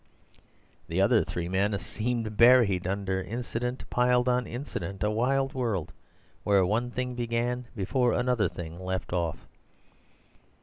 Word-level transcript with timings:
The 0.87 0.99
other 0.99 1.23
three 1.23 1.47
men 1.47 1.77
seemed 1.77 2.35
buried 2.35 2.87
under 2.87 3.21
incident 3.21 3.87
piled 3.91 4.27
on 4.27 4.47
incident— 4.47 5.03
a 5.03 5.11
wild 5.11 5.53
world 5.53 5.93
where 6.43 6.65
one 6.65 6.89
thing 6.89 7.13
began 7.13 7.65
before 7.75 8.11
another 8.13 8.49
thing 8.49 8.79
left 8.79 9.13
off. 9.13 9.45